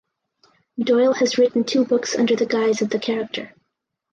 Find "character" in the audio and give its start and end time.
2.97-3.53